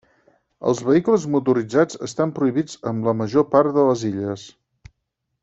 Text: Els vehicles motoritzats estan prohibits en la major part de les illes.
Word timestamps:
Els 0.69 0.79
vehicles 0.85 1.27
motoritzats 1.35 1.99
estan 2.07 2.33
prohibits 2.39 2.79
en 2.93 3.05
la 3.09 3.15
major 3.21 3.47
part 3.53 3.79
de 3.79 3.85
les 3.91 4.09
illes. 4.11 4.49